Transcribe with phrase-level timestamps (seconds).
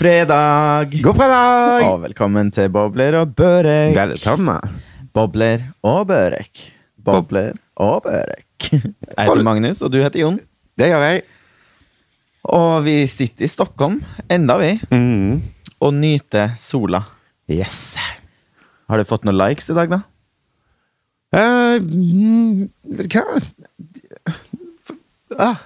[0.00, 0.94] Fredag!
[1.04, 1.82] God fredag!
[1.84, 3.92] Og velkommen til Bobler og Børek.
[3.98, 4.78] Velkommen.
[5.12, 6.62] Bobler og Børek.
[7.04, 8.70] Bobler og Børek.
[8.70, 8.80] Jeg
[9.18, 10.38] heter Magnus, og du heter Jon.
[10.80, 11.20] Det gjør jeg.
[12.48, 13.98] Og vi sitter i Stockholm,
[14.32, 15.42] enda vi, Mm.
[15.84, 17.02] og nyter sola.
[17.52, 17.96] Yes.
[18.88, 20.00] Har du fått noen likes i dag, da?
[22.88, 23.36] Du hva?
[25.38, 25.60] Ah,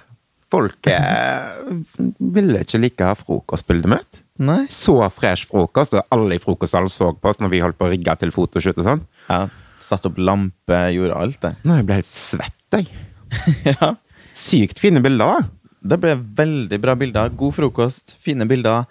[0.51, 1.73] folk eh,
[2.19, 4.21] ville ikke like frokostbildet mitt.
[4.43, 4.65] Nei?
[4.71, 7.91] Så fresh frokost, og alle i frokostsalen så på oss når vi holdt på å
[7.93, 9.03] rigge til fotoshoot og sånn.
[9.29, 9.45] Ja,
[9.85, 11.53] satt opp lampe, gjorde alt det.
[11.63, 12.89] Nå jeg ble helt svett, jeg.
[13.71, 13.93] ja.
[14.35, 15.47] Sykt fine bilder.
[15.85, 17.31] Det ble veldig bra bilder.
[17.37, 18.89] God frokost, fine bilder.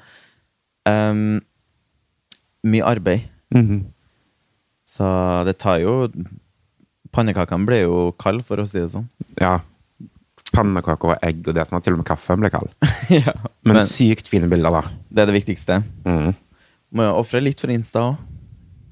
[0.89, 1.43] Um,
[2.65, 3.29] mye arbeid.
[4.89, 5.07] Så
[5.49, 5.95] det tar jo
[7.15, 9.07] Pannekakene ble jo kalde, for å si det sånn.
[9.39, 9.61] Ja.
[10.55, 12.71] Pannekaker og egg og det som var til og med kaffe ble kald.
[13.13, 14.95] ja, Men, men, sykt fine bilder, da.
[15.11, 15.81] det er det viktigste.
[16.07, 16.33] Mm.
[16.95, 18.23] Må jo ofre litt for Insta òg.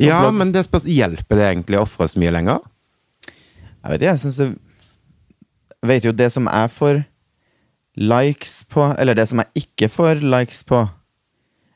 [0.02, 0.38] Ja, blogg.
[0.40, 2.62] men det spørs, hjelper det egentlig å ofre så mye lenger?
[3.28, 4.46] Jeg vet ikke, jeg syns det
[5.82, 7.02] Jeg vet jo det som jeg får
[7.98, 10.80] likes på, eller det som jeg ikke får likes på,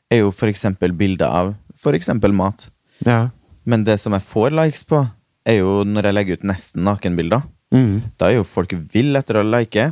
[0.09, 2.69] er jo for eksempel bilder av for eksempel mat.
[3.05, 3.29] Ja.
[3.67, 5.03] Men det som jeg får likes på,
[5.47, 7.45] er jo når jeg legger ut nesten nakenbilder.
[7.73, 8.11] Mm.
[8.19, 9.91] Da er jo folk vill etter å like.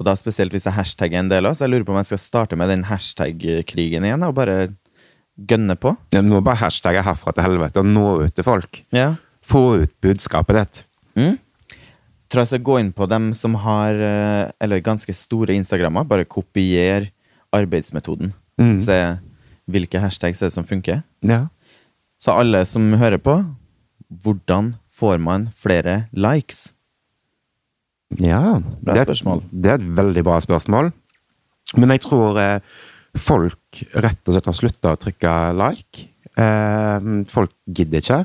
[0.00, 2.08] Og da spesielt hvis jeg hashtagger en del òg, så jeg lurer på om jeg
[2.12, 4.70] skal starte med den hashtag-krigen igjen, og bare
[5.36, 5.92] gønne på.
[6.14, 8.80] Ja, nå bare hashtagge herfra til helvete og nå ut til folk.
[8.96, 9.14] Ja.
[9.44, 10.82] Få ut budskapet ditt.
[11.20, 11.36] Mm.
[12.30, 16.06] Tror jeg skal gå inn på dem som har eh, Eller ganske store Instagrammer.
[16.06, 17.08] Bare kopier
[17.50, 18.32] arbeidsmetoden.
[18.60, 18.76] Mm.
[18.80, 18.98] Se
[19.70, 21.02] hvilke hashtags er det som funker.
[21.26, 21.48] Ja.
[22.20, 23.40] Så alle som hører på,
[24.22, 26.68] hvordan får man flere likes?
[28.18, 28.60] Ja.
[28.82, 29.42] Bra det, spørsmål.
[29.52, 30.90] Det er et veldig bra spørsmål.
[31.78, 32.60] Men jeg tror eh,
[33.18, 36.06] folk rett og slett har slutta å trykke like.
[36.40, 38.20] Eh, folk gidder ikke.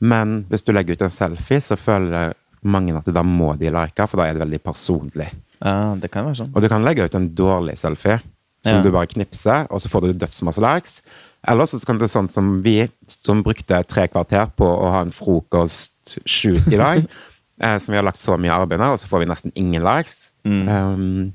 [0.00, 2.32] Men hvis du legger ut en selfie, så føler
[2.64, 5.28] mange at da må de like, for da er det veldig personlig.
[5.60, 6.52] Ja, det kan være sånn.
[6.56, 8.20] Og du kan legge ut en dårlig selfie
[8.64, 8.82] som Ja.
[8.84, 11.02] du bare knipser, og så får du dødsmasse likes.
[11.48, 15.00] Eller så kan det være sånn som vi, som brukte tre kvarter på å ha
[15.00, 17.06] en frokostshoot i dag,
[17.60, 19.84] eh, som vi har lagt så mye arbeid med, og så får vi nesten ingen
[19.84, 20.30] likes.
[20.48, 20.62] Mm.
[20.68, 21.32] Um,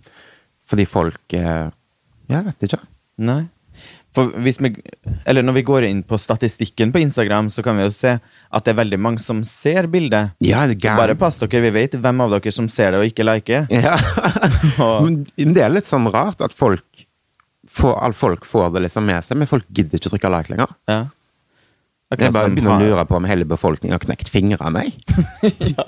[0.66, 1.68] fordi folk eh,
[2.32, 2.80] Jeg vet ikke.
[3.22, 3.44] Nei.
[4.16, 4.72] For hvis vi,
[5.28, 8.66] eller når vi går inn på statistikken på Instagram, så kan vi jo se at
[8.66, 10.32] det er veldig mange som ser bildet.
[10.44, 13.10] Ja, det Så bare pass dere, vi vet hvem av dere som ser det og
[13.12, 13.68] ikke liker.
[13.70, 13.98] Ja.
[15.04, 17.06] Men det er litt sånn rart at folk
[17.68, 20.54] får, all folk får det liksom med seg, men folk gidder ikke å trykke like
[20.54, 20.76] lenger.
[20.92, 21.04] ja.
[22.20, 24.86] Jeg bare begynner å lure på om hele befolkningen har knekt fingrene.
[24.86, 24.94] jeg.
[25.76, 25.86] ja.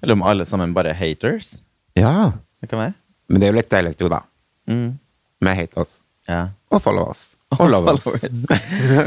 [0.00, 1.54] Eller om alle sammen bare er haters.
[1.98, 2.32] Ja.
[2.60, 2.96] Det kan være.
[3.30, 4.24] Men det er jo litt deilig, jo, da.
[4.70, 4.98] Mm.
[5.44, 6.00] Med haters.
[6.28, 6.42] Ja.
[6.70, 7.22] Og followers.
[7.58, 8.06] Og lovers.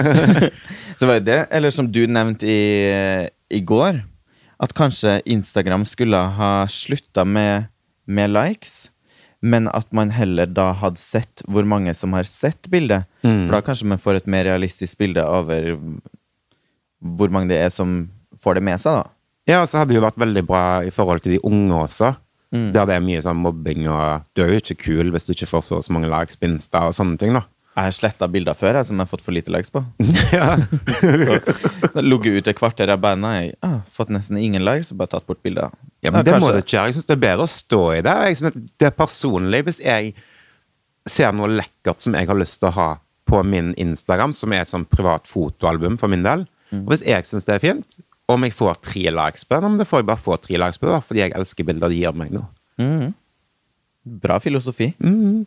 [0.99, 2.63] Så var det det, eller som du nevnte i,
[3.53, 4.01] i går,
[4.63, 7.69] at kanskje Instagram skulle ha slutta med,
[8.05, 8.87] med likes,
[9.43, 13.07] men at man heller da hadde sett hvor mange som har sett bildet.
[13.23, 13.45] Mm.
[13.45, 15.73] For da kanskje man får et mer realistisk bilde over
[17.03, 18.09] hvor mange det er som
[18.43, 19.09] får det med seg, da.
[19.49, 22.13] Ja, og så hadde det jo vært veldig bra i forhold til de unge også.
[22.53, 22.69] Mm.
[22.75, 25.49] Der det er mye sånn mobbing, og du er jo ikke kul hvis du ikke
[25.49, 27.43] får så, så mange likes på Insta og sånne ting, da.
[27.73, 29.81] Jeg har sletta bilder før jeg, som jeg har fått for lite likes på.
[30.37, 30.51] ja.
[32.05, 35.25] Ligget ut et kvarter av bandet, jeg har fått nesten ingen likes, og bare tatt
[35.25, 35.73] bort bilder.
[36.05, 36.85] ja, men Ja, det må kanskje- du ikke gjøre.
[36.91, 38.15] Jeg syns det er bedre å stå i det.
[38.29, 39.63] Jeg det er personlig.
[39.65, 40.13] Hvis jeg
[41.09, 42.89] ser noe lekkert som jeg har lyst til å ha
[43.25, 46.45] på min Instagram, som er et sånn privat fotoalbum for min del.
[46.81, 47.97] Og hvis jeg syns det er fint,
[48.31, 50.79] om jeg får tre likes på det, men det får jeg bare få tre likes
[50.81, 52.45] på det, fordi jeg elsker bilder de gir meg nå.
[52.81, 53.11] Mm.
[54.23, 54.93] Bra filosofi.
[55.03, 55.43] Mm.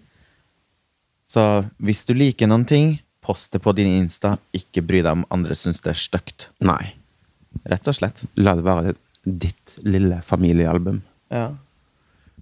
[1.26, 1.42] Så
[1.82, 2.94] hvis du liker noen ting,
[3.26, 4.36] post det på din Insta.
[4.56, 6.48] Ikke bry deg om andre syns det er stygt.
[6.64, 6.94] Nei.
[7.66, 8.22] Rett og slett.
[8.38, 8.94] La det være
[9.26, 11.00] ditt lille familiealbum.
[11.34, 11.48] Ja.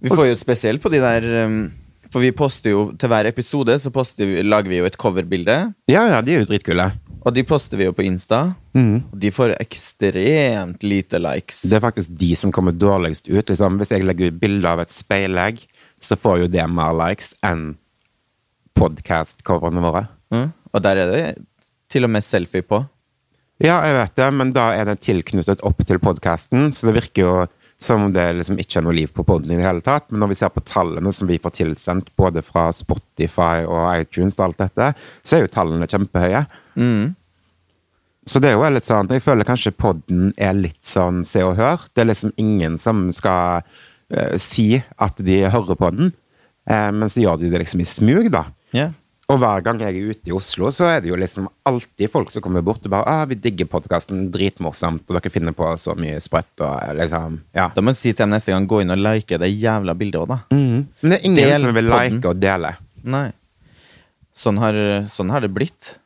[0.03, 1.69] Vi får jo spesielt på de der um,
[2.11, 3.89] For vi poster jo til hver episode så
[4.19, 5.55] vi, lager vi jo et coverbilde.
[5.89, 6.91] Ja, ja, de er jo dritkule.
[7.25, 8.53] Og de poster vi jo på Insta.
[8.77, 11.63] Og de får ekstremt lite likes.
[11.65, 13.49] Det er faktisk de som kommer dårligst ut.
[13.49, 13.79] Liksom.
[13.81, 15.63] Hvis jeg legger ut bilde av et speilegg,
[15.97, 17.71] så får jo det mer likes enn
[18.77, 20.05] podkast-coverne våre.
[20.35, 20.51] Mm.
[20.75, 21.25] Og der er det
[21.91, 22.83] til og med selfie på.
[23.63, 27.23] Ja, jeg vet det, men da er det tilknyttet opp til podkasten, så det virker
[27.23, 27.35] jo
[27.81, 30.07] som om det liksom ikke er noe liv på poden i det hele tatt.
[30.09, 34.37] Men når vi ser på tallene som vi får tilsendt både fra Spotify og iTunes
[34.39, 34.91] og alt dette,
[35.23, 36.45] så er jo tallene kjempehøye.
[36.75, 37.15] Mm.
[38.25, 41.59] Så det er jo litt sånn Jeg føler kanskje podden er litt sånn Se og
[41.59, 41.85] Hør.
[41.93, 46.13] Det er liksom ingen som skal uh, si at de hører på den,
[46.69, 48.47] uh, men så gjør de det liksom i smug, da.
[48.75, 48.95] Yeah.
[49.25, 52.29] Og hver gang jeg er ute i Oslo, så er det jo liksom alltid folk
[52.29, 54.27] som kommer bort og bare ah, 'Vi digger podkasten.
[54.29, 55.01] Dritmorsomt.
[55.09, 57.71] Og dere finner på så mye sprøtt.' Og liksom Ja.
[57.73, 60.21] Da må jeg si til dem neste gang gå inn og like det jævla bildet
[60.21, 60.39] òg, da.
[60.51, 60.85] Mm.
[61.01, 62.13] Men det er ingen Del som vil podden.
[62.13, 62.75] like og dele.
[63.03, 63.31] Nei.
[64.35, 64.73] Sånn har,
[65.09, 65.97] sånn har det blitt.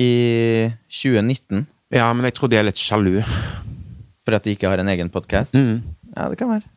[0.00, 3.20] I 2019, Ja, men jeg tror de er litt sjalu.
[4.24, 5.54] for at de ikke har en egen podkast.
[5.56, 5.80] Mm.
[6.14, 6.68] Ja, det kan være.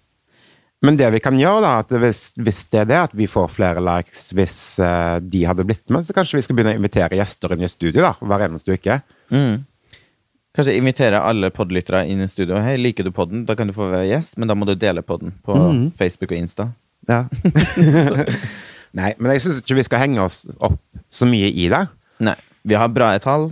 [0.84, 3.52] Men det vi kan gjøre, da, at hvis, hvis det er det, at vi får
[3.54, 7.20] flere likes hvis uh, de hadde blitt med, så kanskje vi skal begynne å invitere
[7.20, 8.98] gjester inn i studio da, hver eneste uke.
[9.32, 9.64] Mm.
[10.54, 12.60] Kanskje invitere alle podlyttere inn i studio.
[12.64, 13.46] Hei, liker du podden?
[13.48, 15.86] Da kan du få være gjest, men da må du dele podden på mm.
[16.00, 16.68] Facebook og Insta.
[17.08, 17.24] Ja.
[19.00, 20.82] Nei, men jeg syns ikke vi skal henge oss opp
[21.14, 21.86] så mye i det.
[22.24, 22.36] Nei.
[22.64, 23.52] Vi har bra tall,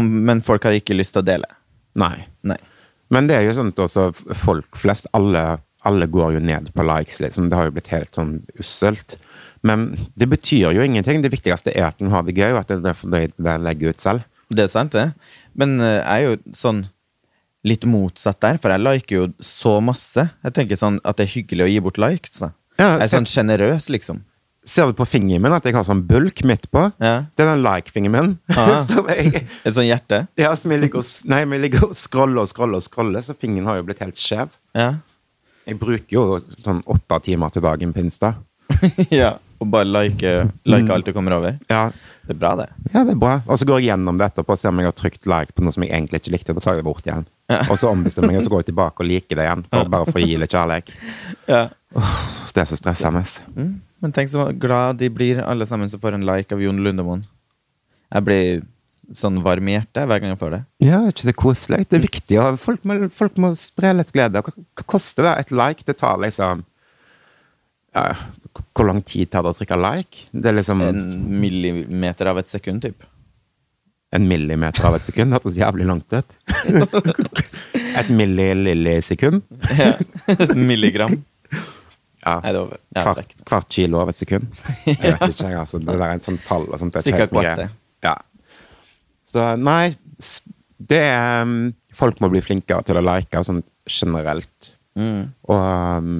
[0.00, 1.48] men folk har ikke lyst til å dele.
[1.98, 2.26] Nei.
[2.46, 2.58] Nei.
[3.10, 5.58] Men det er jo sånn at også folk flest, alle,
[5.88, 7.48] alle går jo ned på likes, liksom.
[7.50, 9.16] Det har jo blitt helt sånn usselt.
[9.66, 11.24] Men det betyr jo ingenting.
[11.24, 13.56] Det viktigste er at en har det gøy, og at en er fornøyd med det
[13.56, 14.24] en legger ut selv.
[14.50, 15.10] Det er sant, det.
[15.58, 16.84] Men eh, jeg er jo sånn
[17.66, 20.28] litt motsatt der, for jeg liker jo så masse.
[20.46, 22.40] Jeg tenker sånn at det er hyggelig å gi bort likes.
[22.40, 22.52] Da.
[22.80, 24.22] Ja, Jeg er sånn sjenerøs, liksom.
[24.70, 26.84] Ser du på fingeren min at jeg har sånn bulk midt på?
[27.02, 27.24] Ja.
[27.34, 28.34] Det er den like-fingeren min.
[29.66, 30.24] Et sånn hjerte.
[30.38, 33.34] ja, som jeg ligger og, nei, jeg ligger og scroller og scroller og scroller, så
[33.34, 34.54] fingeren har jo blitt helt skjev.
[34.78, 34.92] Ja.
[35.66, 36.22] Jeg bruker jo
[36.64, 38.36] sånn åtte timer til dagen på Insta.
[39.10, 39.34] ja.
[39.60, 40.30] Og bare like,
[40.64, 41.58] like alt du kommer over.
[41.68, 41.90] Ja,
[42.24, 42.68] Det er bra, det.
[42.94, 43.34] ja, det er bra.
[43.50, 45.66] Og så går jeg gjennom det etterpå og ser om jeg har trykt like på
[45.66, 46.54] noe som jeg egentlig ikke likte.
[46.56, 47.26] Da tar jeg det bort igjen.
[47.50, 47.58] Ja.
[47.66, 49.66] Og så ombestemmer jeg, og så går jeg tilbake og liker det igjen.
[49.68, 50.94] For, bare for å gi litt kjærlighet.
[51.50, 51.62] Ja.
[52.54, 53.24] Det er så stressende.
[53.58, 53.74] Mm.
[54.00, 57.26] Men tenk så glad de blir, alle sammen som får en like av Jon Lundemoen.
[58.10, 58.62] Jeg blir
[59.16, 60.60] sånn varm i hjertet hver gang jeg får det.
[60.86, 61.80] Ja, er ikke det koselig?
[61.90, 62.36] Det er viktig.
[62.40, 64.42] Og folk, må, folk må spre litt glede.
[64.46, 65.32] Hva, koster det?
[65.44, 65.84] Et like?
[65.88, 66.62] Det tar liksom
[67.96, 68.04] ja,
[68.70, 70.28] Hvor lang tid tar det å trykke like?
[70.30, 71.00] Det er liksom En
[71.42, 73.02] millimeter av et sekund, typ.
[74.14, 75.30] en millimeter av et sekund.
[75.30, 76.38] Det hørtes jævlig langt ut.
[78.00, 79.42] Et millilillisekund.
[79.76, 79.92] Ja.
[80.30, 81.18] Et milligram.
[82.20, 82.34] Ja.
[82.44, 82.80] Nei, det var.
[82.96, 84.50] Ja, hvert, hvert kilo av et sekund.
[84.86, 85.80] Jeg vet ikke, jeg, altså.
[85.80, 86.92] Det er et sånt tall og sånt.
[86.92, 87.68] det er Cirka helt mye.
[88.04, 88.16] Ja.
[89.30, 89.94] Så nei,
[90.90, 91.56] det er um,
[91.96, 94.72] Folk må bli flinkere til å like sånn generelt.
[94.98, 95.32] Mm.
[95.50, 96.14] Og um,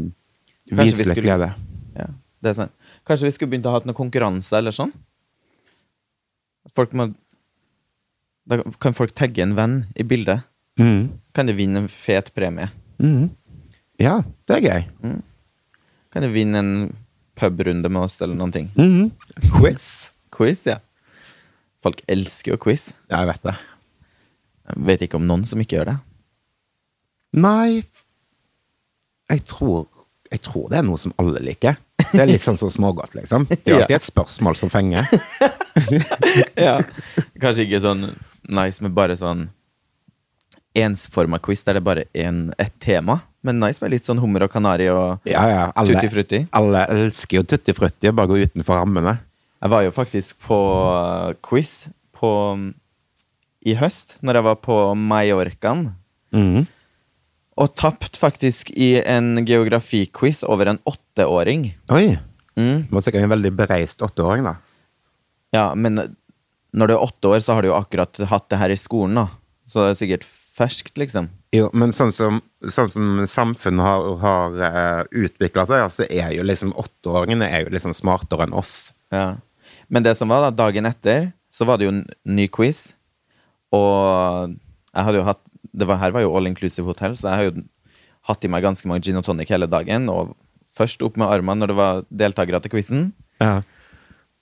[0.81, 1.53] vise litt glede.
[1.97, 2.09] Ja,
[2.43, 2.75] det er sant.
[3.09, 4.93] Kanskje vi skulle begynt å ha noen konkurranse eller sånn?
[6.77, 7.09] Folk må
[8.51, 10.45] Da kan folk tagge en venn i bildet.
[10.81, 11.11] Mm.
[11.37, 12.69] Kan de vinne en fet premie?
[13.01, 13.31] Mm.
[14.01, 15.19] Ja, det er gøy.
[16.11, 16.73] Kan du vinne en
[17.39, 18.71] pubrunde med oss eller noen ting?
[18.77, 19.11] Mm.
[19.57, 20.11] Quiz.
[20.35, 20.81] Quiz, ja.
[21.83, 22.91] Folk elsker jo quiz.
[23.09, 23.55] Ja, jeg vet det.
[24.71, 25.97] Jeg vet ikke om noen som ikke gjør det.
[27.39, 27.85] Nei
[29.31, 29.85] Jeg tror
[30.33, 31.79] Jeg tror det er noe som alle liker.
[32.01, 33.47] Det er litt sånn som smågodt, liksom.
[33.51, 35.09] Det er alltid et spørsmål som fenger.
[36.67, 36.77] ja.
[37.43, 38.13] Kanskje ikke sånn
[38.51, 39.49] nice men bare sånn
[40.79, 44.45] ensforma quiz der det er bare er et tema, men nice med litt sånn hummer
[44.47, 45.63] og kanari og Ja, ja.
[45.75, 46.41] Alle, tutti frutti.
[46.57, 49.17] alle elsker jo tutti frutti og bare gå utenfor rammene.
[49.61, 52.31] Jeg var jo faktisk på uh, quiz på,
[53.65, 55.91] i høst, når jeg var på Mallorcaen.
[56.37, 56.67] Mm.
[57.61, 61.71] Og tapt faktisk i en geografiquiz over en åtteåring.
[61.93, 62.19] Oi!
[62.57, 62.87] Mm.
[62.89, 64.57] Du var sikkert en veldig bereist åtteåring, da.
[65.57, 65.99] Ja, men
[66.77, 69.17] når du er åtte år, så har du jo akkurat hatt det her i skolen,
[69.19, 69.27] da.
[69.69, 70.27] Så det er sikkert
[70.61, 71.31] ferskt, liksom.
[71.57, 76.47] Jo, men sånn som, sånn som samfunnet har, har uh, utvikla seg, så er jo
[76.47, 78.93] liksom åtteåringene er jo liksom smartere enn oss.
[79.15, 79.41] Ja.
[79.91, 82.93] Men det som var da, dagen etter, så var det jo en ny quiz.
[83.75, 84.55] Og
[84.91, 87.49] jeg hadde jo hatt det var, Her var jo all inclusive hotell, så jeg har
[87.51, 87.65] jo
[88.27, 90.09] hatt i meg ganske mange gin og tonic hele dagen.
[90.11, 90.33] Og
[90.75, 93.05] først opp med armene når det var deltakere til quizen.
[93.43, 93.61] Ja.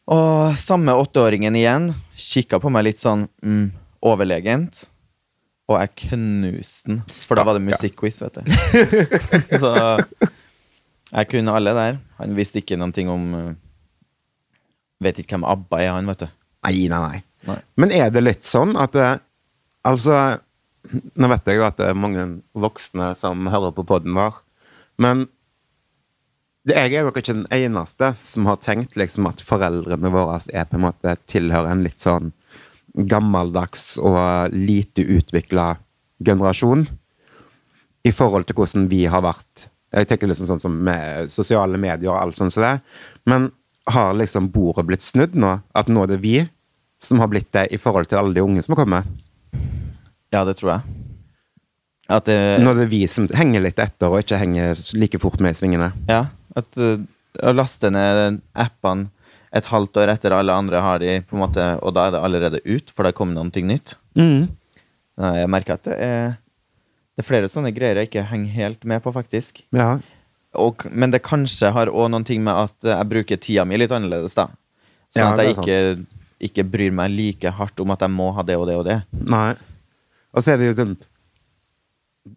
[0.08, 3.66] Og samme åtteåringen igjen kikka på meg litt sånn mm,
[4.08, 4.86] overlegent.
[5.68, 8.52] Og jeg knuste den, for da var det musikkquiz, vet du.
[9.62, 9.72] Så
[11.12, 11.98] jeg kunne alle der.
[12.18, 13.48] Han visste ikke noen ting om uh,
[15.04, 16.30] Vet ikke hvem ABBA er, han, vet du.
[16.66, 17.18] Nei, nei, nei.
[17.46, 17.58] Nei.
[17.78, 19.10] Men er det litt sånn at det,
[19.86, 20.16] Altså,
[20.90, 22.24] nå vet jeg jo at det er mange
[22.58, 24.40] voksne som hører på poden vår,
[25.00, 25.28] men
[26.68, 30.76] jeg er nok ikke den eneste som har tenkt liksom at foreldrene våre er på
[30.76, 32.32] en måte tilhører en litt sånn
[32.94, 35.74] gammeldags og lite utvikla
[36.24, 36.86] generasjon
[38.06, 39.68] i forhold til hvordan vi har vært.
[39.94, 42.74] Jeg tenker liksom sånn som med sosiale medier og alt sånt som det.
[43.28, 43.50] Men
[43.88, 45.58] har liksom bordet blitt snudd nå?
[45.76, 46.36] At nå er det vi
[47.00, 49.12] som har blitt det i forhold til alle de unge som har kommet?
[50.34, 50.96] Ja, det tror jeg.
[52.08, 55.40] At det, Nå er det vi som henger litt etter og ikke henger like fort
[55.44, 55.90] med i svingene.
[56.08, 56.26] Ja,
[56.56, 56.96] at uh,
[57.44, 59.12] å laste ned appene
[59.56, 62.22] et halvt år etter alle andre har de, på en måte, og da er det
[62.26, 63.94] allerede ut, for det kom kommet noe nytt.
[64.18, 64.48] Mm.
[65.18, 66.36] Jeg merker at det er,
[67.16, 69.62] det er flere sånne greier jeg ikke henger helt med på, faktisk.
[69.74, 69.96] Ja.
[70.58, 73.92] Og, men det kanskje har òg noen ting med at jeg bruker tida mi litt
[73.94, 74.48] annerledes, da.
[75.12, 76.06] Sånn Ja, at jeg ikke,
[76.50, 79.00] ikke bryr meg like hardt om at jeg må ha det og det og det.
[79.12, 79.52] Nei.
[80.36, 80.96] Og så er det jo sånn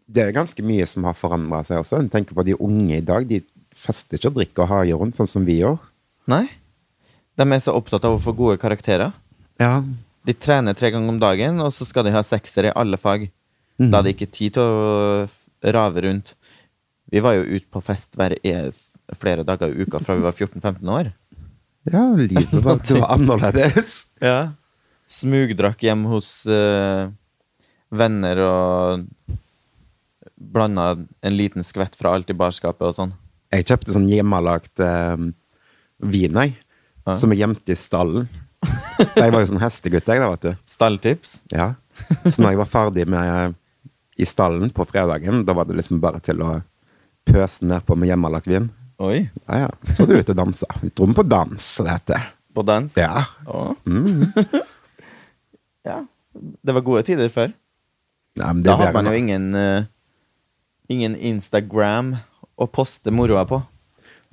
[0.08, 2.00] Det er ganske mye som har forandra seg også.
[2.00, 3.28] En tenker på de unge i dag.
[3.28, 3.42] De
[3.76, 5.80] fester ikke og drikker og har rundt, sånn som vi gjør.
[6.32, 6.46] Nei.
[7.40, 9.14] De er så opptatt av å få gode karakterer.
[9.62, 9.76] Ja.
[10.28, 13.30] De trener tre ganger om dagen, og så skal de ha sekser i alle fag.
[13.82, 16.36] Da er det ikke tid til å rave rundt.
[17.12, 18.56] Vi var jo ute på fest hver e
[19.18, 21.12] flere dager i uka fra vi var 14-15 år.
[21.92, 24.08] ja, livet var, det var annerledes.
[24.22, 24.54] Ja.
[25.12, 27.10] Smugdrakk hjem hos uh,
[27.92, 29.08] venner og
[30.40, 33.12] blanda en liten skvett fra alt i barskapet og sånn.
[33.52, 35.18] Jeg kjøpte sånn hjemmelagt uh,
[36.00, 36.56] vin, jeg.
[37.06, 37.16] Ja.
[37.18, 38.28] Som er gjemt i stallen.
[39.16, 40.52] Jeg var jo sånn hestegutt, jeg, da, vet du.
[40.70, 41.40] Stalltips.
[41.54, 41.72] Ja.
[42.26, 43.56] Så når jeg var ferdig med
[44.22, 46.60] i stallen på fredagen, da var det liksom bare til å
[47.28, 48.70] pøse nedpå med hjemmelagt vin.
[49.02, 49.24] Oi.
[49.48, 49.96] Ja, ja.
[49.96, 50.70] Så du ute og dansa.
[50.94, 52.28] Dro på dans, det heter.
[52.54, 52.94] På dans.
[53.00, 53.26] Ja.
[53.86, 54.28] Mm.
[55.90, 56.04] ja.
[56.38, 57.54] Det var gode tider før.
[58.38, 59.88] Nei, men det Da hadde man jo ingen uh,
[60.92, 62.14] Ingen Instagram
[62.62, 63.62] å poste moroa på.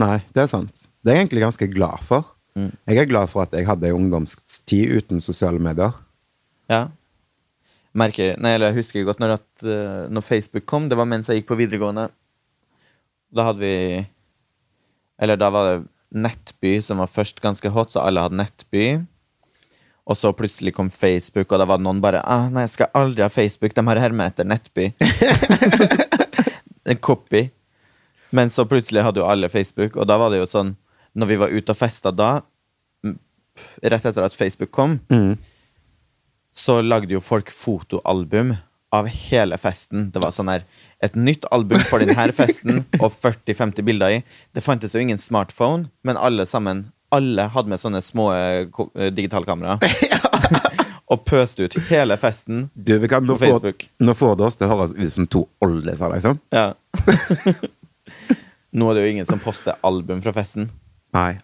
[0.03, 0.85] Nei, det er sant.
[1.03, 2.27] Det er jeg egentlig ganske glad for.
[2.59, 2.71] Mm.
[2.91, 5.95] Jeg er glad for at jeg hadde ei ungdomstid uten sosiale medier.
[6.71, 6.89] Ja.
[7.99, 10.89] Merker, nei, eller jeg husker godt når, at, eh, når Facebook kom.
[10.91, 12.09] Det var mens jeg gikk på videregående.
[13.35, 14.07] Da hadde vi
[15.19, 18.85] Eller da var det Nettby som var først ganske hot, så alle hadde Nettby.
[20.09, 22.95] Og så plutselig kom Facebook, og da var det noen bare ah, 'Nei, jeg skal
[22.97, 23.75] aldri ha Facebook.
[23.75, 24.95] De har hermet etter Nettby.'
[26.91, 27.51] en copy.
[28.31, 30.77] Men så plutselig hadde jo alle Facebook, og da var det jo sånn
[31.19, 32.31] Når vi var ute og festa da,
[33.83, 34.99] rett etter at Facebook kom,
[36.55, 38.55] så lagde jo folk fotoalbum
[38.95, 40.09] av hele festen.
[40.15, 40.65] Det var sånn her
[41.05, 44.23] Et nytt album for denne festen og 40-50 bilder i.
[44.57, 49.11] Det fantes jo ingen smartphone, men alle sammen Alle hadde med sånne små eh, eh,
[49.17, 49.79] digitalkameraer.
[51.13, 53.87] og pøste ut hele festen Du, vi kan, på får, Facebook.
[54.01, 56.41] nå får det oss til å høres ut som to oldiser, liksom.
[56.53, 56.75] Ja.
[58.77, 60.69] Nå er det jo ingen som poster album fra festen.
[61.19, 61.35] Nei.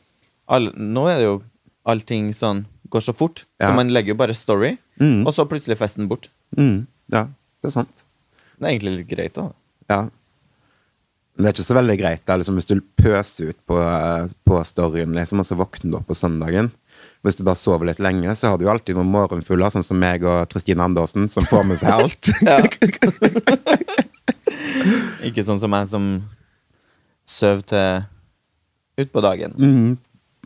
[0.55, 1.37] All, nå er det jo
[1.91, 2.65] allting sånn
[2.95, 3.69] går så fort, Ja.
[3.69, 5.27] så man legger jo bare story, Mm.
[5.27, 6.29] og så plutselig festen bort.
[6.57, 6.87] Mm.
[7.11, 7.25] Ja,
[7.63, 8.05] det er sant.
[8.61, 9.53] Det er egentlig litt greit, òg.
[9.91, 10.03] Ja.
[11.35, 13.75] Men det er ikke så veldig greit da, liksom, hvis du pøser ut på,
[14.47, 16.71] på storyen, liksom, og så våkner du opp på søndagen.
[17.25, 19.99] Hvis du da sover litt lenge, så har du jo alltid noen morgenfugler, sånn som
[19.99, 22.31] meg og Kristine Andersen, som får med seg alt.
[25.27, 26.09] Ikke sånn som meg som
[27.27, 28.05] sover til
[29.01, 29.55] utpå dagen.
[29.59, 29.99] Mm.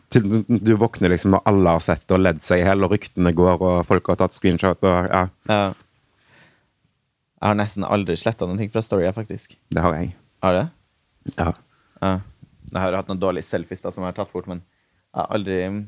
[0.09, 3.33] Til du- våkner liksom når alle har sett og ledd seg i hjel, og ryktene
[3.37, 5.73] går, og folk har tatt screenshot, og ja, Ja.
[7.39, 9.55] Jeg har nesten aldri sletta noen ting fra storya, faktisk.
[9.71, 10.13] det har jeg.
[10.43, 11.35] Har du det?
[11.37, 11.53] Ja.
[12.01, 12.19] Ja.
[12.71, 14.59] Jeg har hatt noen dårlige selfies da, som jeg har tatt bort, men
[15.13, 15.85] jeg har aldri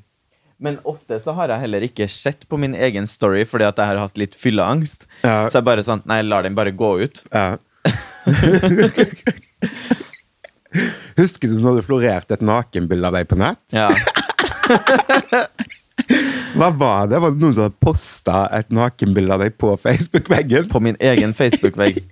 [0.61, 3.85] Men ofte så har jeg heller ikke sett på min egen story fordi at jeg
[3.87, 5.07] har hatt litt fylleangst.
[5.23, 5.47] Ja.
[5.49, 7.23] Så jeg bare sånn Nei, lar den bare gå ut.
[7.33, 7.57] Ja.
[11.17, 13.61] Husker du når det florerte et nakenbilde av deg på nett?
[13.75, 13.89] Ja.
[16.57, 17.19] Hva var det?
[17.21, 20.69] Var det noen som hadde posta et nakenbilde av deg på Facebook-veggen?
[20.71, 22.01] På min egen Facebook-vegg.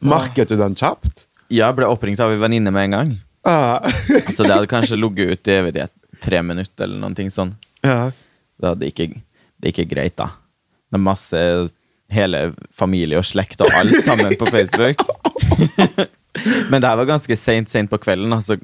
[0.00, 1.24] Market du den kjapt?
[1.52, 3.14] Ja, ble oppringt av en venninne med en gang.
[3.48, 3.80] Ah.
[4.28, 7.54] Så det hadde kanskje ligget ute i evighet tre minutter eller noe sånn.
[7.86, 8.10] ja.
[8.58, 9.04] Det hadde ikke,
[9.62, 10.32] det er ikke greit, da.
[10.90, 11.42] Det er masse
[12.08, 12.38] Hele
[12.72, 15.02] familie og slekt og alt sammen på Facebook.
[16.70, 18.58] Men det her var ganske seint seint på kvelden, Altså,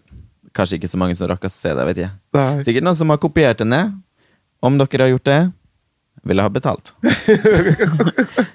[0.54, 1.84] kanskje ikke så mange som rakk å se det.
[1.88, 2.62] vet jeg Nei.
[2.66, 3.94] Sikkert noen som har kopiert det ned.
[4.64, 5.40] Om dere har gjort det,
[6.24, 6.94] vil jeg ha betalt.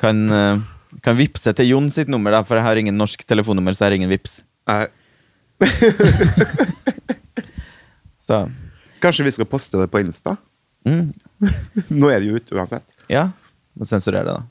[0.00, 0.56] Kan, eh,
[1.04, 3.74] kan vippse til Jon sitt nummer, da, for jeg har ingen norsk telefonnummer.
[3.76, 4.38] Så jeg har ingen vips
[4.70, 4.86] Nei.
[8.26, 8.38] Så
[9.00, 10.36] Kanskje vi skal poste det på Insta?
[10.88, 11.10] mm,
[11.92, 12.84] Nå er det jo ute uansett.
[13.12, 13.26] ja,
[13.76, 14.42] må sensurere det, da.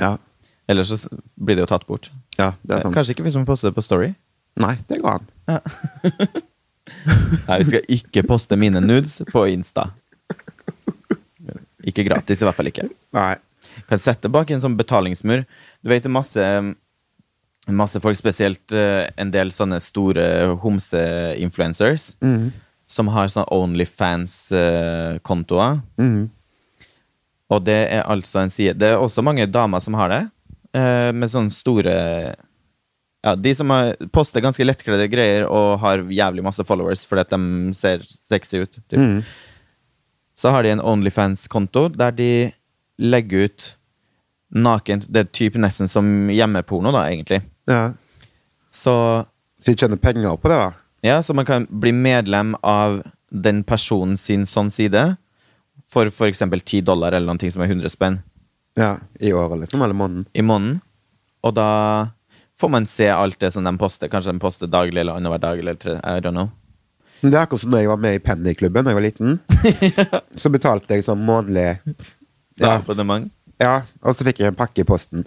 [0.00, 0.10] Ja.
[0.68, 0.98] Ellers så
[1.40, 2.10] blir det jo tatt bort.
[2.38, 2.94] ja, det er sant.
[2.94, 4.10] Kanskje ikke vi man poster det på Story?
[4.60, 5.26] Nei, det går an.
[7.48, 9.84] Nei, vi skal ikke poste mine nudes på Insta.
[11.88, 12.88] Ikke gratis, i hvert fall ikke.
[13.16, 13.34] Nei.
[13.88, 15.44] Kan sette bak en sånn betalingsmur.
[15.80, 16.44] Du vet det er masse
[17.68, 20.24] Masse folk, spesielt eh, en del sånne store
[20.62, 22.46] homse-influencers, Mhm.
[22.88, 25.82] som har sånn Onlyfans-kontoer.
[26.00, 26.30] Mm.
[27.50, 30.28] Og det er altså en side Det er også mange damer som har det, eh,
[30.72, 31.92] med sånne store
[33.24, 37.32] Ja, de som har, poster ganske lettkledde greier og har jævlig masse followers fordi at
[37.32, 38.78] de ser sexy ut.
[38.90, 38.98] Typ.
[39.00, 39.22] Mm.
[40.38, 42.30] Så har de en Onlyfans-konto der de
[42.98, 43.74] legger ut
[44.48, 47.42] nakent Det er typ nesten som hjemmeporno, da, egentlig.
[47.68, 47.92] Ja.
[48.70, 49.26] Så
[49.60, 50.72] Så de tjener penger på det, da?
[51.02, 55.16] Ja, så man kan bli medlem av den personen sin sånn side
[55.88, 58.18] for eksempel 10 dollar eller noe som er 100 spenn
[58.78, 59.82] Ja, I året, liksom?
[59.82, 60.26] Eller måneden?
[60.38, 60.78] i måneden.
[61.42, 61.66] Og da
[62.60, 64.10] får man se alt det som de poster.
[64.12, 66.50] Kanskje de poster daglig eller annenhver dag eller tre, I don't know.
[67.20, 69.38] Det er akkurat som da jeg var med i Pennyklubben da jeg var liten.
[70.38, 71.96] Så betalte jeg sånn månedlig Ja.
[72.58, 72.72] Ja.
[72.80, 73.30] Abonnement.
[73.62, 75.22] ja, og så fikk jeg en pakke i posten.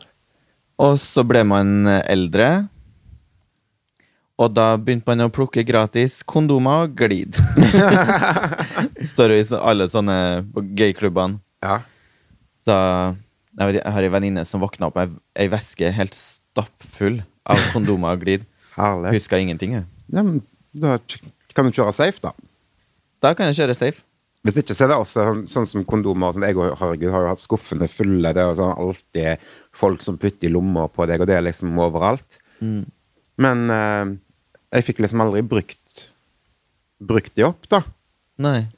[0.79, 2.47] Og så ble man eh, eldre.
[4.41, 7.35] Og da begynte man å plukke gratis kondomer og glid.
[9.11, 10.17] Står jo i alle sånne
[10.75, 11.39] gayklubbene.
[11.63, 11.77] Ja.
[12.65, 12.75] Så
[13.57, 17.59] jeg, vet, jeg har ei venninne som våkna opp med ei veske helt stappfull av
[17.73, 18.47] kondomer og glid.
[18.77, 19.15] Herlig.
[19.17, 19.75] Huska ingenting.
[19.79, 19.87] jeg.
[20.13, 20.41] Ja, men
[20.71, 20.97] da
[21.55, 22.31] kan du kjøre safe, da.
[23.21, 24.05] Da kan jeg kjøre safe.
[24.41, 26.33] Hvis ikke, så er det også sånn, sånn som kondomer.
[26.33, 28.31] Sånn, jeg og herregud, har jo hatt skuffene fulle.
[28.33, 29.43] Det er sånn, alltid
[29.77, 32.39] folk som putter i lommer på deg, og det er liksom overalt.
[33.41, 34.15] Men eh,
[34.77, 36.07] jeg fikk liksom aldri brukt
[37.01, 37.81] brukt de opp, da.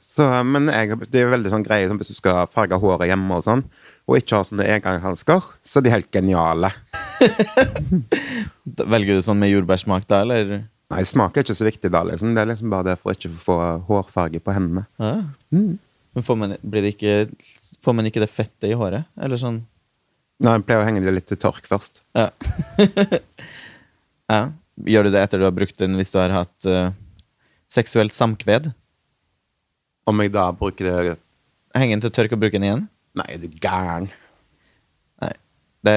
[0.02, 3.10] Så, men jeg, det er jo veldig sånn greie som hvis du skal farge håret
[3.10, 3.64] hjemme og sånn,
[4.04, 6.70] og ikke har sånne engangshansker, så er de helt geniale.
[8.94, 10.64] Velger du sånn med jordbærsmak da, eller?
[10.92, 12.34] Nei, smak er ikke så viktig da, liksom.
[12.36, 14.84] Det er liksom bare det for ikke å få hårfarge på hendene.
[15.00, 15.14] Ja.
[15.50, 17.14] Men får man, blir det ikke,
[17.82, 19.08] får man ikke det fettet i håret?
[19.16, 19.62] Eller sånn?
[20.44, 22.02] Nei, jeg pleier å henge det litt til tørk først.
[22.14, 22.28] Ja.
[24.34, 24.42] ja.
[24.90, 26.90] Gjør du det etter du har brukt den hvis du har hatt uh,
[27.70, 28.72] seksuelt samkved?
[30.06, 31.14] Om jeg da bruker det
[31.74, 32.82] Henge den til tørk og bruke den igjen?
[33.18, 34.04] Nei, er du gæren?
[35.22, 35.30] Nei.
[35.86, 35.94] Det,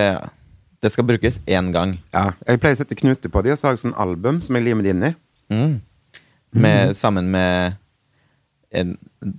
[0.81, 1.97] det skal brukes én gang.
[2.15, 4.57] Ja, jeg pleier å sette knuter på de, og så har jeg sånn album som
[4.57, 5.11] jeg limer de inn i.
[5.53, 5.75] Mm.
[6.57, 7.77] Med, Sammen med
[8.73, 8.95] en,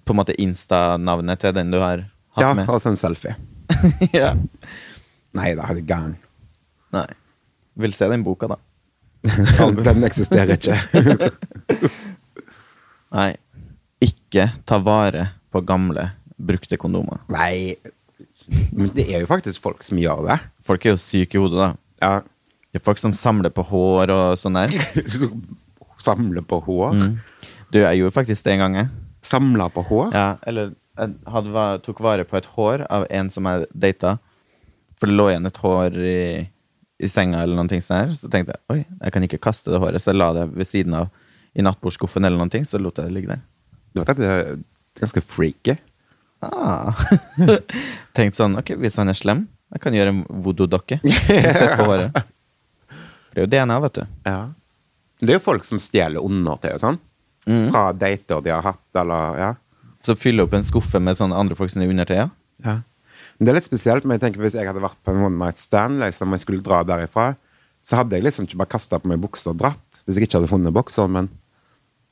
[0.06, 2.04] på en måte Insta-navnet til den du har
[2.36, 2.70] hatt Ja, med?
[2.70, 3.34] og så en selfie.
[4.14, 4.30] ja.
[5.36, 6.14] Nei da, er du gæren?
[6.94, 7.08] Nei.
[7.82, 8.62] Vil se den boka, da.
[9.82, 10.78] Den eksisterer ikke.
[13.18, 13.32] Nei.
[14.04, 17.22] Ikke ta vare på gamle, brukte kondomer.
[17.32, 17.76] Nei,
[18.72, 20.38] men det er jo faktisk folk som gjør det.
[20.66, 21.70] Folk er jo syke i hodet, da.
[22.04, 22.12] Ja.
[22.68, 24.74] Det er folk som samler på hår og sånn der.
[26.08, 26.98] Samle på hår.
[27.72, 28.90] Du, jeg gjorde faktisk det en gang, jeg.
[29.24, 30.12] Samle på hår?
[30.14, 34.16] Ja, eller jeg hadde, tok vare på et hår av en som jeg data.
[34.98, 36.20] For det lå igjen et hår i,
[37.02, 38.14] i senga, eller noen ting sånn her.
[38.18, 40.70] Så tenkte jeg oi, jeg kan ikke kaste det håret, så jeg la det ved
[40.70, 41.10] siden av
[41.58, 43.42] i nattbordskuffen, eller noen ting, så lot jeg det ligge der.
[43.96, 44.56] Det er
[44.98, 45.76] ganske freaky.
[46.44, 46.98] Ah.
[48.16, 51.00] Tenkt sånn, ok, hvis han er slem, jeg kan gjøre en voodoo-dokke.
[51.28, 52.18] Sett på håret.
[53.32, 54.04] Det er jo DNA, vet du.
[54.28, 54.40] Ja.
[55.18, 57.00] Det er jo folk som stjeler undertøy og sånn.
[57.48, 57.70] Mm.
[57.72, 59.50] Fra dater de har hatt, eller ja.
[60.04, 62.16] Så fyller opp en skuffe med sånne andre folk sine undertøy.
[62.22, 62.30] ja.
[62.64, 62.78] ja.
[63.38, 65.38] Men det er litt spesielt, men jeg tenker hvis jeg hadde vært på en one
[65.38, 67.28] night stand, liksom, og jeg skulle dra derifra,
[67.86, 70.00] så hadde jeg liksom ikke bare kasta på meg bukser og dratt.
[70.02, 71.30] Hvis jeg ikke hadde funnet bokser, men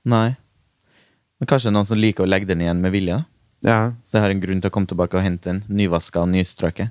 [0.07, 0.37] Nei.
[1.41, 3.19] Men kanskje noen som liker å legge den igjen med vilje.
[3.19, 3.25] da.
[3.71, 3.81] ja.
[4.05, 6.91] Så det har en grunn til å komme tilbake og hente en nyvaska og nystrøket.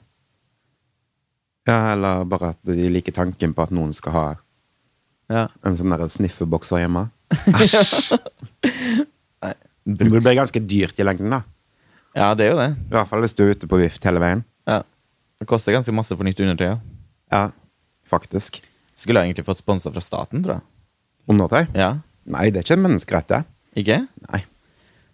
[1.67, 1.77] ja.
[1.93, 4.25] Eller bare at de liker tanken på at noen skal ha
[5.29, 5.47] Ja.
[5.65, 7.08] en sånn sniffebokser hjemme.
[7.60, 8.19] Æsj!
[9.86, 11.41] Det blir ganske dyrt i lengden, da.
[12.17, 12.69] ja, det er jo det.
[12.89, 14.43] I hvert fall hvis du er ute på vift hele veien.
[14.65, 14.79] Ja.
[15.41, 16.77] Det koster ganske masse for nytt undertøy.
[17.34, 17.51] Ja,
[18.10, 18.62] faktisk.
[18.97, 20.65] Skulle jeg egentlig fått sponsa fra staten, tror jeg.
[21.29, 21.67] Undertøy?
[21.77, 21.91] Ja.
[22.25, 23.41] Nei, det er ikke en menneskerett, det.
[23.76, 24.06] Ikke?
[24.30, 24.42] Nei.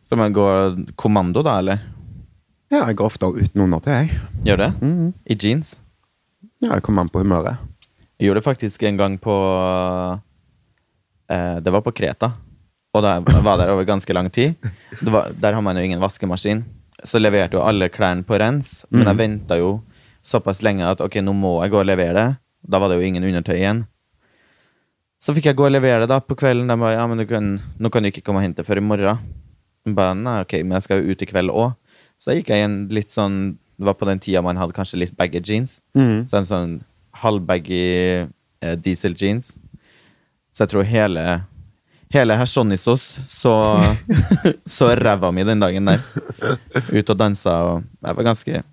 [0.06, 0.45] Så man gå
[1.00, 1.80] kommando, da, eller?
[2.71, 4.19] Ja, jeg går ofte uten undertøy, jeg.
[4.47, 4.69] Gjør det?
[4.82, 5.13] Mhm.
[5.26, 5.76] I jeans?
[6.62, 7.58] Ja, jeg kommer an på humøret.
[8.19, 9.34] Jeg gjorde det faktisk en gang på
[11.30, 12.32] eh, Det var på Kreta.
[12.93, 14.56] Og da jeg var der over ganske lang tid.
[15.00, 16.63] Det var, der har man jo ingen vaskemaskin.
[17.04, 19.80] Så leverte jo alle klærne på rens, men jeg venta jo
[20.21, 22.28] såpass lenge at ok, nå må jeg gå og levere det.
[22.62, 23.86] Da var det jo ingen undertøy igjen.
[25.21, 26.69] Så fikk jeg gå og levere det da på kvelden.
[26.69, 29.21] De bare ja, men kan, nå kan du ikke komme og hente før i morgen.
[29.86, 31.75] Jeg ba, nei, ok, men jeg skal jo ut i kveld òg.
[32.21, 34.99] Så gikk jeg i en litt sånn Det var på den tida man hadde kanskje
[35.01, 35.79] litt baggy jeans.
[35.97, 36.25] Mm.
[36.29, 36.73] Så en sånn
[37.21, 37.86] halvbaggy
[38.21, 39.55] eh, diesel jeans.
[40.53, 41.41] Så jeg tror hele
[42.12, 43.53] Hele Hersonisos så,
[44.75, 46.01] så ræva mi den dagen der.
[46.91, 48.63] Ut og dansa, og jeg var ganske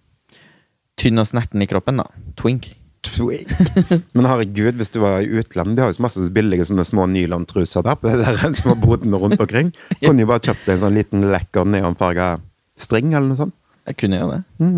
[0.99, 2.09] tynn og snerten i kroppen, da.
[2.41, 2.73] Twink.
[3.07, 3.53] Twink.
[4.17, 7.05] Men herregud, hvis du var i utlandet De har jo så masse billige sånne små
[7.11, 9.71] nylontruser der på de der små bodene rundt omkring.
[10.03, 12.33] Kunne jo bare kjøpt deg en sånn liten lekker neonfarga
[12.79, 13.55] string eller noe sånt.
[13.89, 14.75] Jeg kunne gjøre det.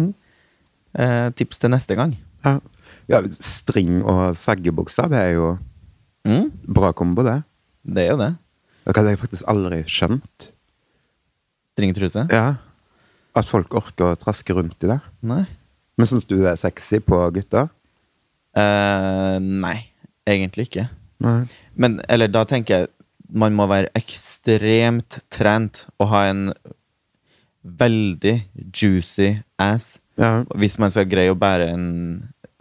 [1.00, 2.12] eh, tips til neste gang.
[2.44, 2.58] Ja.
[3.10, 5.50] ja, string og saggebukser, det er jo
[6.28, 7.38] Mm, Bra kombo, det.
[7.88, 8.34] det er jo det.
[8.84, 10.50] Det hadde jeg faktisk aldri skjønt.
[11.72, 12.26] Stringtruse?
[12.28, 12.58] Ja.
[13.36, 14.98] At folk orker å traske rundt i det.
[15.24, 15.44] Nei.
[15.96, 17.70] Men syns du det er sexy på gutter?
[18.56, 19.76] Eh, nei,
[20.26, 20.88] egentlig ikke.
[21.22, 21.44] Nei.
[21.76, 22.88] Men eller da tenker jeg
[23.30, 26.48] man må være ekstremt trent og ha en
[27.62, 28.32] veldig
[28.74, 30.42] juicy ass Ja.
[30.56, 31.84] hvis man skal greie å bære en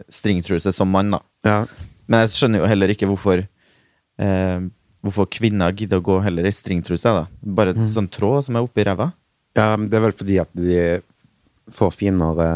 [0.08, 1.20] stringtruse som mann, da.
[1.44, 1.66] ja.
[2.06, 4.60] Men jeg skjønner jo heller ikke hvorfor uh,
[5.00, 7.08] Hvorfor kvinner gidder å gå heller i stringtruse.
[7.08, 9.06] da Bare et sånn tråd som er oppi ræva.
[9.56, 11.00] ja, det er vel fordi at de
[11.72, 12.48] får finere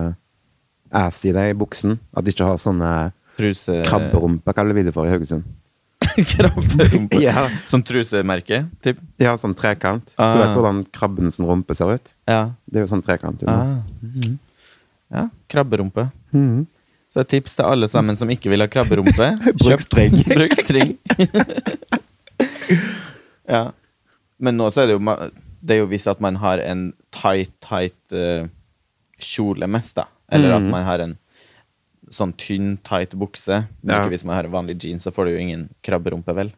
[0.93, 1.97] ass i det i buksen.
[2.13, 2.91] At de ikke har sånne
[3.37, 5.45] Truse krabberumper, kaller vi det for i Haugesund.
[6.35, 7.19] Krabberumpe.
[7.23, 7.49] Ja.
[7.67, 8.99] Som trusemerke, typ.
[9.19, 10.13] Ja, sånn trekant.
[10.21, 10.35] Ah.
[10.35, 12.13] Du vet hvordan krabben sin rumpe ser ut?
[12.31, 12.53] Ja.
[12.71, 13.43] Det er jo sånn trekant.
[13.51, 13.81] Ah.
[14.03, 14.37] Mm -hmm.
[15.11, 15.29] ja.
[15.49, 16.11] Krabberumpe.
[16.31, 16.67] Mhm.
[17.15, 19.39] Så et tips til alle sammen som ikke vil ha krabberumpe.
[19.65, 20.23] Bruk string.
[20.27, 20.99] Bruk string.
[23.49, 23.73] ja.
[24.39, 25.31] Men nå så er det jo
[25.65, 28.47] Det er jo hvis at man har en tight, tight uh,
[29.19, 30.05] kjole mest, da.
[30.29, 30.71] Eller at Mhm.
[30.71, 31.17] man har en
[32.13, 33.67] sånn tynn, tight bukse.
[33.83, 34.03] Men Ja.
[34.05, 36.53] ikke hvis man har en vanlig jeans, så får du jo ingen krabberumpe, vel.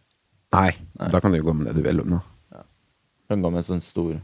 [0.52, 0.72] Nei,
[1.11, 2.20] da kan du jo gå med det du vil nå.
[3.28, 4.20] Kan gå med sånn stor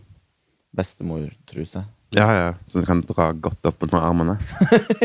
[0.77, 1.85] bestemortruse.
[2.15, 4.39] Ja, ja, så du kan dra godt opp under armene.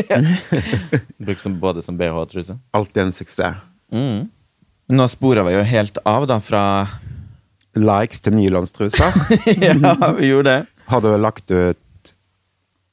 [1.18, 2.58] Bruk som, både som BH og truse.
[2.76, 3.56] Alltid en suksess.
[3.92, 4.28] Mm.
[4.92, 6.62] Nå spora vi jo helt av, da, fra
[7.78, 9.12] Likes til nylonstruser.
[9.64, 10.66] Ja, vi gjorde det.
[10.88, 12.14] Har du lagt ut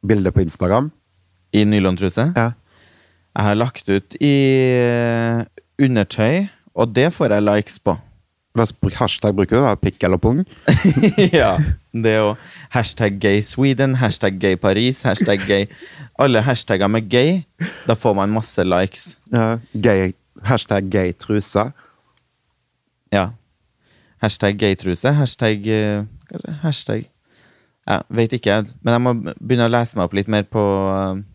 [0.05, 0.91] bilde på Instagram?
[1.55, 2.31] I nylontruse.
[2.35, 2.49] Ja.
[3.35, 4.35] Jeg har lagt ut i
[4.79, 5.43] eh,
[5.81, 6.45] undertøy,
[6.75, 7.97] og det får jeg likes på.
[8.55, 8.63] Hva
[8.95, 9.63] hashtag bruker du?
[9.65, 9.73] da?
[9.75, 10.45] Pikk eller pung?
[11.35, 11.57] ja.
[11.91, 12.29] Det jo
[12.71, 15.67] hashtag gay Sweden, hashtag gay Paris, hashtag gay
[16.19, 17.41] Alle hashtagger med gay.
[17.87, 19.17] Da får man masse likes.
[19.33, 19.57] Ja.
[19.73, 21.71] Gay, hashtag gay truse.
[23.11, 23.29] Ja.
[24.23, 26.05] Hashtag gay truse, hashtag eh,
[26.63, 27.09] hashtag
[27.87, 28.63] Jeg vet ikke.
[28.81, 30.63] Men jeg må begynne å lese meg opp litt mer på
[30.95, 31.25] eh,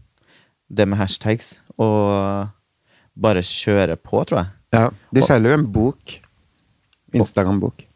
[0.72, 1.58] det med hashtags.
[1.81, 2.51] Og
[3.21, 4.51] bare kjøre på, tror jeg.
[4.77, 4.87] Ja.
[5.14, 6.16] De selger jo en bok.
[7.16, 7.87] Instagram-bok.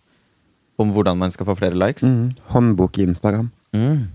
[0.83, 2.07] Om hvordan man skal få flere likes.
[2.09, 2.35] Mm.
[2.51, 3.51] Håndbok i Instagram.
[3.75, 4.09] Mm.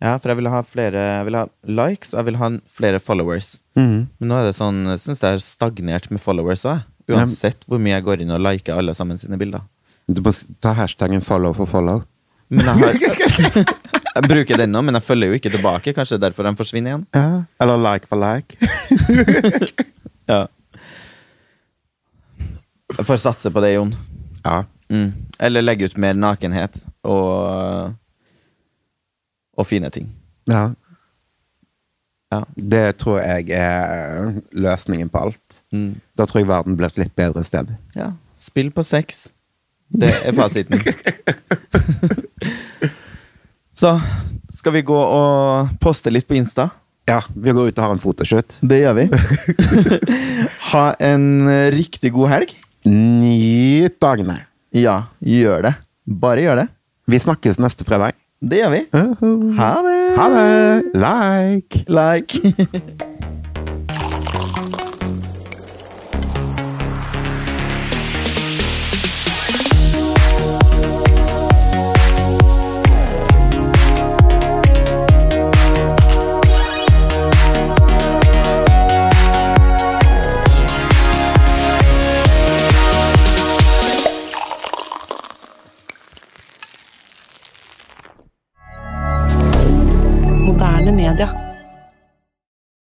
[0.00, 3.58] Ja, for jeg vil ha flere Jeg vil ha likes, jeg vil ha flere followers.
[3.76, 4.08] Mm.
[4.20, 6.86] Men nå er det sånn Jeg syns det er stagnert med followers òg.
[7.10, 9.66] Uansett hvor mye jeg går inn og liker alle sammen sine bilder.
[10.08, 12.04] Du må ta hashtaggen follow for follow.
[12.50, 13.74] Men jeg, har,
[14.14, 15.92] jeg bruker den nå, men jeg følger jo ikke tilbake.
[15.96, 17.06] Kanskje det er derfor den forsvinner igjen.
[17.14, 17.42] Ja.
[17.60, 18.56] Eller like for like.
[20.30, 20.44] Ja.
[22.98, 23.90] Jeg får satse på det, Jon.
[24.44, 24.60] Ja.
[24.90, 25.08] Mm.
[25.42, 27.94] Eller legge ut mer nakenhet og
[29.58, 30.08] Og fine ting.
[30.48, 30.70] ja.
[32.30, 32.44] Ja.
[32.54, 35.56] Det tror jeg er løsningen på alt.
[35.74, 35.96] Mm.
[36.16, 37.66] Da tror jeg verden blir et litt bedre sted.
[37.96, 38.12] ja.
[38.38, 39.28] Spill på sex.
[39.90, 40.78] Det er fasiten.
[43.80, 43.94] Så
[44.52, 46.66] skal vi gå og poste litt på Insta.
[47.08, 48.58] Ja, vi går ut og har en fotoshoot.
[48.60, 49.06] Det gjør vi.
[50.74, 51.24] ha en
[51.72, 52.52] riktig god helg.
[52.84, 54.36] Nyt dagene.
[54.76, 55.74] Ja, gjør det.
[56.04, 56.66] Bare gjør det.
[57.08, 58.18] Vi snakkes neste fredag.
[58.40, 58.82] Det gjør vi.
[59.56, 60.00] Ha det!
[60.18, 61.00] Ha det!
[61.00, 61.86] Like!
[61.88, 63.08] Like.